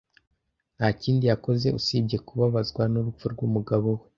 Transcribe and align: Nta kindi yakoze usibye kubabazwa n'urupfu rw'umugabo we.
Nta 0.77 0.87
kindi 1.01 1.23
yakoze 1.31 1.67
usibye 1.79 2.17
kubabazwa 2.27 2.83
n'urupfu 2.91 3.25
rw'umugabo 3.33 3.87
we. 3.97 4.03